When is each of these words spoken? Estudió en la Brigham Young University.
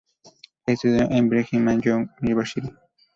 Estudió 0.65 1.03
en 1.11 1.23
la 1.25 1.29
Brigham 1.29 1.79
Young 1.79 2.09
University. 2.23 2.71